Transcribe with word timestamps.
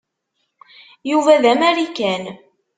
Yuba 1.09 1.33
d 1.41 1.43
amarikan. 1.51 2.23